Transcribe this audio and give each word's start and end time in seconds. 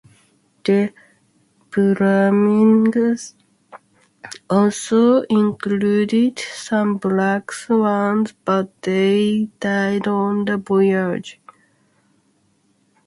De 0.63 0.91
Vlamingh 1.69 3.31
also 4.49 5.21
included 5.29 6.39
some 6.39 6.97
black 6.97 7.51
swans, 7.51 8.33
but 8.43 8.81
they 8.81 9.47
died 9.59 10.07
on 10.07 10.45
the 10.45 10.57
voyage. 10.57 11.39